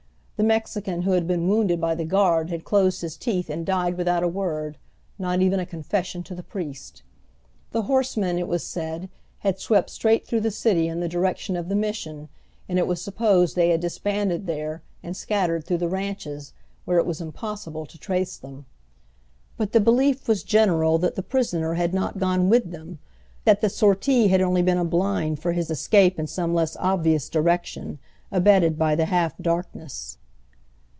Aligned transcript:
The 0.37 0.47
Mexican 0.47 1.03
who 1.03 1.11
had 1.11 1.27
been 1.27 1.47
wounded 1.47 1.79
by 1.79 1.93
the 1.93 2.03
guard 2.03 2.49
had 2.49 2.63
closed 2.65 3.01
his 3.01 3.15
teeth 3.15 3.47
and 3.47 3.63
died 3.63 3.95
without 3.95 4.23
a 4.23 4.27
word, 4.27 4.79
not 5.19 5.39
even 5.39 5.59
a 5.59 5.67
confession 5.67 6.23
to 6.23 6.33
the 6.33 6.41
priest. 6.41 7.03
The 7.73 7.83
horsemen, 7.83 8.39
it 8.39 8.47
was 8.47 8.63
said, 8.63 9.09
had 9.41 9.59
swept 9.59 9.91
straight 9.91 10.25
through 10.25 10.39
the 10.41 10.49
city 10.49 10.87
in 10.87 10.99
the 10.99 11.07
direction 11.07 11.55
of 11.55 11.69
the 11.69 11.75
Mission, 11.75 12.27
and 12.67 12.79
it 12.79 12.87
was 12.87 12.99
supposed 12.99 13.55
they 13.55 13.69
had 13.69 13.81
disbanded 13.81 14.47
there 14.47 14.81
and 15.03 15.15
scattered 15.15 15.63
through 15.63 15.77
the 15.77 15.87
ranches, 15.87 16.53
where 16.85 16.97
it 16.97 17.05
was 17.05 17.21
impossible 17.21 17.85
to 17.85 17.99
trace 17.99 18.35
them. 18.35 18.65
But 19.57 19.73
the 19.73 19.79
belief 19.79 20.27
was 20.27 20.41
general 20.41 20.97
that 20.97 21.13
the 21.13 21.21
prisoner 21.21 21.75
had 21.75 21.93
not 21.93 22.17
gone 22.17 22.49
with 22.49 22.71
them, 22.71 22.97
that 23.45 23.61
the 23.61 23.69
sortie 23.69 24.29
had 24.29 24.41
only 24.41 24.63
been 24.63 24.79
a 24.79 24.85
blind 24.85 25.37
for 25.39 25.51
his 25.51 25.69
escape 25.69 26.17
in 26.17 26.25
some 26.25 26.51
less 26.51 26.75
obvious 26.77 27.29
direction, 27.29 27.99
abetted 28.31 28.79
by 28.79 28.95
the 28.95 29.05
half 29.05 29.37
darkness. 29.37 30.17